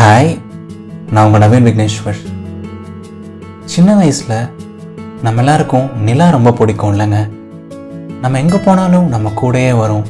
[0.00, 0.30] Hi
[1.12, 2.20] நான் உங்கள் நவீன் விக்னேஸ்வர்.
[3.72, 4.30] சின்ன வயசில்
[5.24, 7.18] நம்ம எல்லாருக்கும் நிலா ரொம்ப பிடிக்கும் இல்லைங்க
[8.22, 10.06] நம்ம எங்கே போனாலும் நம்ம கூடயே வரும்.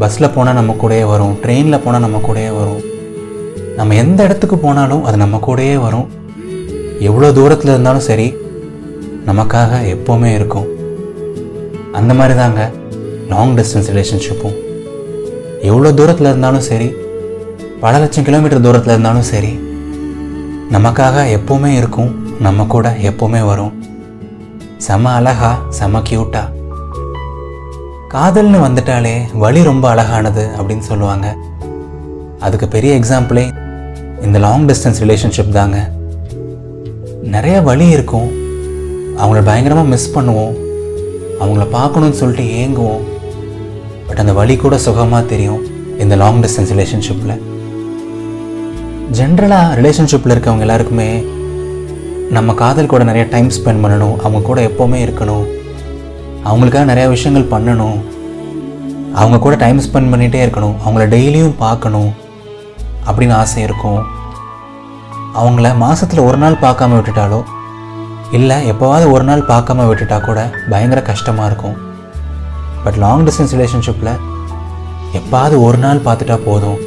[0.00, 1.32] பஸ்ஸில் போனால் நம்ம கூடயே வரும்.
[1.44, 2.82] ட்ரெயினில் போனால் நம்ம கூடயே வரும்.
[3.78, 6.10] நம்ம எந்த இடத்துக்கு போனாலும் அது நம்ம கூடயே வரும்.
[7.08, 8.28] எவ்வளோ தூரத்தில் இருந்தாலும் சரி
[9.30, 10.68] நமக்காக எப்போவுமே இருக்கும்.
[12.00, 12.66] அந்த மாதிரி தாங்க
[13.32, 14.58] லாங் டிஸ்டன்ஸ் ரிலேஷன்ஷிப்பும்
[15.70, 16.90] எவ்வளோ தூரத்தில் இருந்தாலும் சரி
[17.84, 19.58] பல லட்சம் கிலோமீட்டர் தூரத்தில் இருந்தாலும் சரி
[20.72, 23.84] நமக்காக எப்போவுமே இருக்கும் நம்ம கூட எப்போவுமே வரும்.
[24.76, 26.42] செம அழகா செம கியூட்டா
[28.14, 31.36] காதல்னு வந்துட்டாலே வழி ரொம்ப அழகானது அப்படின்னு சொல்லுவாங்க.
[32.38, 33.44] அதுக்கு பெரிய எக்ஸாம்பிளே
[34.22, 35.90] இந்த லாங் டிஸ்டன்ஸ் ரிலேஷன்ஷிப் தாங்க.
[37.22, 38.30] நிறைய வழி இருக்கும்.
[39.16, 40.54] அவங்கள பயங்கரமாக மிஸ் பண்ணுவோம்.
[41.40, 43.02] அவங்கள பார்க்கணும்னு சொல்லிட்டு ஏங்குவோம்.
[44.06, 45.62] பட் அந்த வழி கூட சுகமாக தெரியும்
[45.98, 47.52] இந்த லாங் டிஸ்டன்ஸ் ரிலேஷன்ஷிப்பில்
[49.12, 51.24] ஜென்ரலாக ரிலேஷன்ஷிப்பில் இருக்கவங்க எல்லாருக்குமே
[52.30, 54.16] நம்ம காதல் கூட நிறைய டைம் ஸ்பெண்ட் பண்ணணும்.
[54.16, 55.44] அவங்க கூட எப்போவுமே இருக்கணும்.
[56.44, 57.98] அவங்களுக்காக நிறையா விஷயங்கள் பண்ணணும்.
[59.12, 60.74] அவங்க கூட டைம் ஸ்பெண்ட் பண்ணிகிட்டே இருக்கணும்.
[60.86, 62.12] அவங்கள டெய்லியும் பார்க்கணும்
[63.06, 64.06] அப்படின்னு ஆசை இருக்கும்.
[65.34, 67.42] அவங்கள மாதத்தில் ஒரு நாள் பார்க்காம விட்டுட்டாலோ
[68.30, 71.76] இல்லை எப்போவாவது ஒரு நாள் பார்க்காம விட்டுட்டா கூட பயங்கர கஷ்டமாக இருக்கும்.
[72.84, 74.18] பட் லாங் டிஸ்டன்ஸ் ரிலேஷன்ஷிப்பில்
[75.12, 76.78] எப்பாவது ஒரு நாள் பார்த்துட்டா போதும்.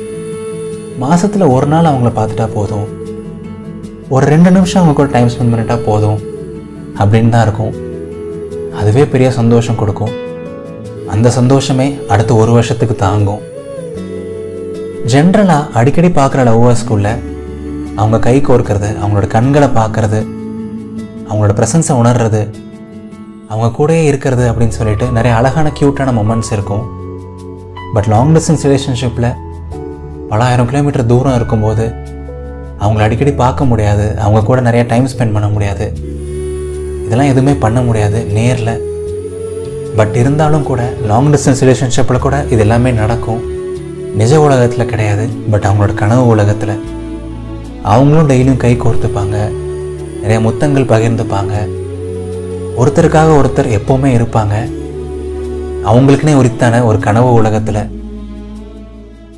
[0.98, 2.88] மாதத்தில் ஒரு நாள் அவங்கள பார்த்துட்டா போதும்.
[4.10, 6.20] ஒரு ரெண்டு நிமிஷம் அவங்க கூட டைம் ஸ்பெண்ட் பண்ணிட்டா போதும்.
[7.00, 7.74] அப்படின்னு தான் இருக்கும்.
[8.76, 10.14] அதுவே பெரிய சந்தோஷம் கொடுக்கும்.
[11.08, 13.40] அந்த சந்தோஷமே அடுத்த ஒரு வருஷத்துக்கு தாங்கும்.
[15.06, 17.08] ஜென்ரலாக அடிக்கடி பார்க்குற லவ்வர்ஸ்குள்ள
[17.96, 20.20] அவங்க கை கோர்க்கறது அவங்களோட கண்களை பார்க்கறது
[21.30, 22.42] அவங்களோட ப்ரெசன்ஸை உணர்றது
[23.48, 26.86] அவங்க கூடயே இருக்கிறது அப்படின்னு சொல்லிட்டு நிறைய அழகான க்யூட்டான மொமெண்ட்ஸ் இருக்கும்.
[27.94, 29.34] பட் லாங் டிஸ்டன்ஸ் ரிலேஷன்ஷிப்பில்
[30.30, 31.92] பலாயிரம் கிலோமீட்டர் தூரம் இருக்கும்போது
[32.80, 34.20] அவங்கள அடிக்கடி பார்க்க முடியாது.
[34.20, 35.94] அவங்க கூட நிறைய டைம் ஸ்பெண்ட் பண்ண முடியாது.
[37.06, 38.82] இதெல்லாம் எதுவுமே பண்ண முடியாது நேரில்.
[39.96, 43.42] பட் இருந்தாலும் கூட லாங் டிஸ்டன்ஸ் ரிலேஷன்ஷிப்பில் கூட இது எல்லாமே நடக்கும்.
[44.16, 46.84] நிஜ உலகத்தில் கிடையாது பட் அவங்களோட கனவு உலகத்தில்.
[47.84, 49.52] அவங்களும் டெய்லியும் கை கோர்த்துப்பாங்க.
[50.22, 51.52] நிறைய முத்தங்கள் பகிர்ந்துப்பாங்க.
[52.80, 54.72] ஒருத்தருக்காக ஒருத்தர் எப்போவுமே இருப்பாங்க.
[55.86, 57.97] அவங்களுக்குனே உரித்தான ஒரு கனவு உலகத்தில்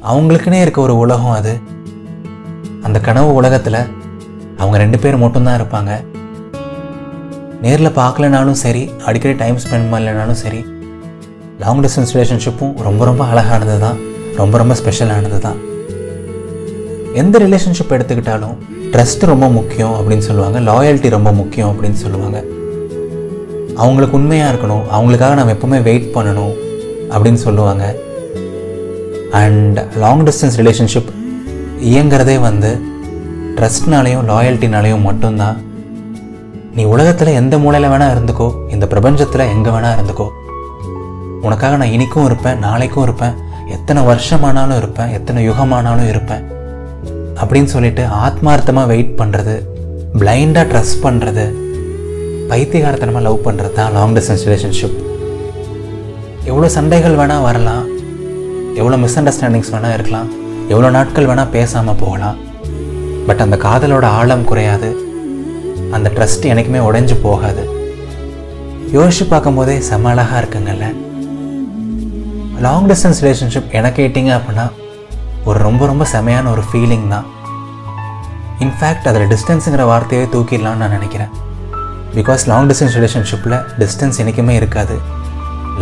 [0.04, 1.60] அவங்களுக்குன்னே இருக்க ஒரு உலகம் அது.
[2.82, 3.78] அந்த கனவு உலகத்தில்
[4.58, 6.04] அவங்க ரெண்டு பேர் மட்டும்தான் இருப்பாங்க.
[7.62, 10.66] நேரில் பார்க்கலனாலும் சரி அடிக்கடி டைம் ஸ்பெண்ட் பண்ணலனாலும் சரி
[11.60, 13.98] லாங் டிஸ்டன்ஸ் ரிலேஷன்ஷிப்பும் ரொம்ப ரொம்ப அழகானது தான்
[14.36, 15.68] ரொம்ப ரொம்ப ஸ்பெஷலானது தான்
[17.14, 18.56] எந்த ரிலேஷன்ஷிப் எடுத்துக்கிட்டாலும்
[18.92, 20.60] ட்ரஸ்ட் ரொம்ப முக்கியம் அப்படின்னு சொல்லுவாங்க.
[20.60, 22.44] லாயல்ட்டி ரொம்ப முக்கியம் அப்படின்னு சொல்லுவாங்க.
[23.76, 24.84] அவங்களுக்கு உண்மையாக இருக்கணும்.
[24.94, 26.54] அவங்களுக்காக நம்ம எப்போவுமே வெயிட் பண்ணணும்
[27.10, 27.96] அப்படின்னு சொல்லுவாங்க.
[29.31, 31.09] அண்ட் லாங் டிஸ்டன்ஸ் ரிலேஷன்ஷிப்
[31.90, 32.69] இயங்கிறதே வந்து
[33.57, 35.57] ட்ரஸ்ட்னாலையும் லாயல்ட்டினாலையும் மட்டும்தான்.
[36.75, 40.28] நீ உலகத்தில் எந்த மூலையில் வேணால் இருந்துக்கோ இந்த பிரபஞ்சத்தில் எங்கே வேணால் இருந்துக்கோ.
[41.47, 43.35] உனக்காக நான் இனிக்கும் இருப்பேன் நாளைக்கும் இருப்பேன்
[43.75, 46.44] எத்தனை வருஷமானாலும் இருப்பேன் எத்தனை யுகமானாலும் இருப்பேன்.
[47.41, 49.56] அப்படின்னு சொல்லிட்டு ஆத்மார்த்தமாக வெயிட் பண்ணுறது
[50.22, 51.45] பிளைண்டாக ட்ரஸ்ட் பண்ணுறது
[52.51, 54.97] பைத்தியகாரத்தனமாக லவ் பண்ணுறது தான் லாங் டிஸ்டன்ஸ் ரிலேஷன்ஷிப்
[56.50, 57.85] எவ்வளோ சண்டைகள் வேணால் வரலாம்
[58.75, 60.30] எவ்வளோ மிஸ் அண்டர்ஸ்டாண்டிங்ஸ் வேணால் இருக்கலாம்.
[60.68, 62.38] எவ்வளோ நாட்கள் வேணால் பேசாமல் போகலாம்.
[63.28, 64.90] பட் அந்த காதலோட ஆழம் குறையாது.
[65.96, 67.63] அந்த ட்ரஸ்ட் எனக்குமே உடைஞ்சு போகாது.
[68.96, 70.88] யோசிச்சு பார்க்கும்போதே செம அழகாக இருக்குங்கல்ல
[72.66, 74.66] லாங் டிஸ்டன்ஸ் ரிலேஷன்ஷிப் என கேட்டிங்க அப்படின்னா
[75.44, 77.28] ஒரு ரொம்ப ரொம்ப செமையான ஒரு ஃபீலிங் தான்.
[78.66, 81.31] இன்ஃபேக்ட் அதில் டிஸ்டன்ஸுங்கிற வார்த்தையே தூக்கிடலாம்னு நான் நினைக்கிறேன்.
[82.16, 84.97] பிகாஸ் லாங் டிஸ்டன்ஸ் ரிலேஷன்ஷிப்பில் டிஸ்டன்ஸ் என்றைக்குமே இருக்காது.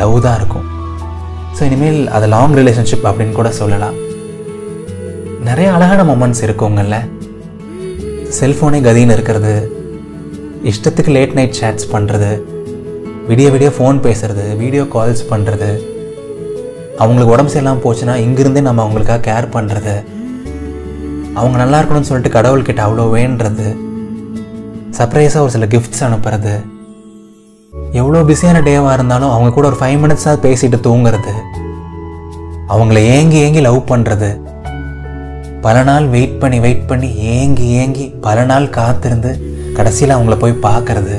[0.01, 0.67] லவ் தான் இருக்கும்.
[1.57, 3.95] ஸோ இனிமேல் அது லாங் ரிலேஷன்ஷிப் அப்படின்னு கூட சொல்லலாம்.
[5.47, 6.97] நிறைய அழகான மொமெண்ட்ஸ் இருக்குங்கள்ல
[8.39, 9.53] செல்ஃபோனே கதின்னு இருக்கிறது.
[10.71, 12.29] இஷ்டத்துக்கு லேட் நைட் சேட்ஸ் பண்ணுறது
[13.29, 15.71] விடிய விடிய ஃபோன் பேசுகிறது வீடியோ கால்ஸ் பண்ணுறது
[17.01, 19.95] அவங்களுக்கு உடம்பு சரியில்லாமல் போச்சுன்னா இங்கிருந்தே நம்ம அவங்களுக்காக கேர் பண்ணுறது
[21.39, 23.67] அவங்க நல்லா இருக்கணும்னு சொல்லிட்டு கடவுள்கிட்ட அவ்வளோ வேண்டுறது.
[24.99, 26.55] சர்ப்ரைஸாக ஒரு சில கிஃப்ட்ஸ் அனுப்புறது.
[27.99, 31.33] எவ்வளோ பிஸியான டேவாக இருந்தாலும் அவங்க கூட ஒரு ஃபைவ் மினிட்ஸாக பேசிட்டு தூங்குறது.
[32.73, 34.29] அவங்கள ஏங்கி ஏங்கி லவ் பண்ணுறது
[35.65, 39.31] பல நாள் வெயிட் பண்ணி வெயிட் பண்ணி ஏங்கி ஏங்கி பல நாள் காத்திருந்து
[39.77, 41.15] கடைசியில் அவங்கள போய் பார்க்கறது.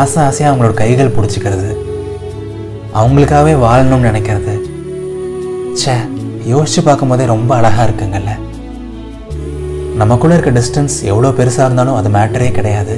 [0.00, 1.70] ஆசை ஆசையாக அவங்களோட கைகள் பிடிச்சிக்கிறது.
[3.00, 4.54] அவங்களுக்காகவே வாழணும்னு நினைக்கிறது.
[5.80, 5.94] ச்சே
[6.52, 8.34] யோசிச்சு பார்க்கும்போதே ரொம்ப அழகாக இருக்குங்கல்ல
[10.00, 12.96] நமக்குள்ளே இருக்க டிஸ்டன்ஸ் எவ்வளோ பெருசாக இருந்தாலும் அது மேட்டரே கிடையாது.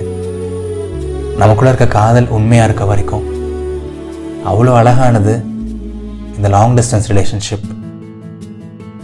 [1.40, 3.24] நமக்குள்ளே இருக்க காதல் உண்மையாக இருக்க வரைக்கும்
[4.48, 5.44] அவ்வளோ அழகானது
[6.36, 7.68] இந்த லாங் டிஸ்டன்ஸ் ரிலேஷன்ஷிப்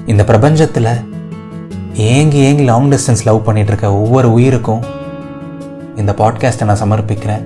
[0.07, 0.91] இந்த பிரபஞ்சத்தில்
[1.95, 4.83] ஏங்கி ஏங்கி லாங் டிஸ்டன்ஸ் லவ் பண்ணிகிட்டு இருக்க ஒவ்வொரு உயிருக்கும்
[5.97, 7.45] இந்த பாட்காஸ்ட்டை நான் சமர்ப்பிக்கிறேன்.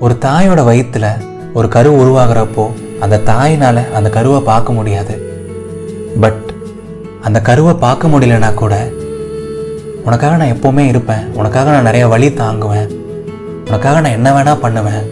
[0.00, 1.10] ஒரு தாயோட வயிற்றில்
[1.54, 2.66] ஒரு கரு உருவாகிறப்போ
[3.00, 5.16] அந்த தாயினால் அந்த கருவை பார்க்க முடியாது.
[6.20, 6.44] பட்
[7.22, 8.90] அந்த கருவை பார்க்க முடியலனா கூட
[10.04, 11.26] உனக்காக நான் எப்போவுமே இருப்பேன்.
[11.34, 12.97] உனக்காக நான் நிறைய வழி தாங்குவேன்.
[13.68, 15.04] உனக்காக நான் என்ன வேணால் பண்ணுவேன்.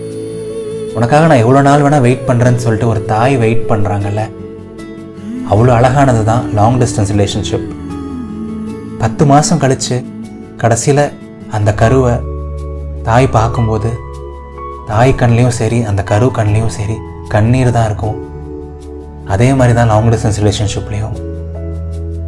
[0.98, 4.22] உனக்காக நான் எவ்வளோ நாள் வேணால் வெயிட் பண்ணுறேன்னு சொல்லிட்டு ஒரு தாய் வெயிட் பண்ணுறாங்கல்ல
[5.52, 7.66] அவ்வளோ அழகானது தான் லாங் டிஸ்டன்ஸ் ரிலேஷன்ஷிப்
[9.02, 9.96] பத்து மாதம் கழித்து
[10.62, 11.04] கடைசியில்
[11.56, 12.14] அந்த கருவை
[13.08, 13.90] தாய் பார்க்கும்போது
[14.90, 16.96] தாய் கண்லேயும் சரி அந்த கரு கண்லேயும் சரி
[17.34, 18.16] கண்ணீர் தான் இருக்கும்.
[19.34, 21.16] அதே மாதிரி தான் லாங் டிஸ்டன்ஸ் ரிலேஷன்ஷிப்லேயும்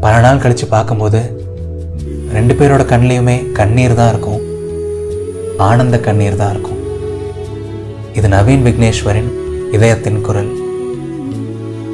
[0.04, 1.20] பல நாள் கழித்து பார்க்கும்போது
[2.36, 4.37] ரெண்டு பேரோட கண்லேயுமே கண்ணீர் தான் இருக்கும்.
[5.66, 6.80] ஆனந்த கண்ணீர் தான் இருக்கும்.
[8.12, 9.30] இது நவீன் விக்னேஸ்வரின்
[9.72, 10.50] இதயத்தின் குரல்.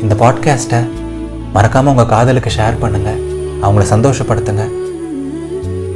[0.03, 0.81] இந்த பாட்காஸ்ட்டை
[1.53, 3.21] மறக்காமல் உங்கள் காதலுக்கு ஷேர் பண்ணுங்கள்
[3.63, 4.65] அவங்கள சந்தோஷப்படுத்துங்க.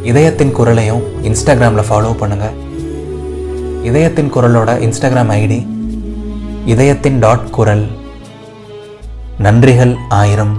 [0.02, 2.56] இதயத்தின் குரலையும் இன்ஸ்டாகிராமில் ஃபாலோ பண்ணுங்கள்
[3.82, 5.60] இதயத்தின் குரலோட இன்ஸ்டாகிராம் ஐடி
[6.64, 7.86] இதயத்தின் டாட் குரல்.
[9.42, 10.54] நன்றிகள் ஆயிரம்.